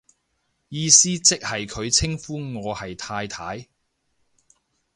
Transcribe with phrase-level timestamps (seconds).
[0.69, 3.67] 意思即係佢稱呼我係太太